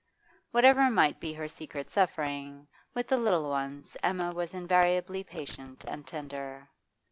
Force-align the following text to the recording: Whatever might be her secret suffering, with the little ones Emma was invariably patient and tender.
Whatever 0.49 0.89
might 0.89 1.19
be 1.19 1.31
her 1.33 1.47
secret 1.47 1.91
suffering, 1.91 2.67
with 2.95 3.07
the 3.07 3.17
little 3.19 3.47
ones 3.51 3.95
Emma 4.01 4.31
was 4.33 4.55
invariably 4.55 5.23
patient 5.23 5.85
and 5.87 6.07
tender. 6.07 6.67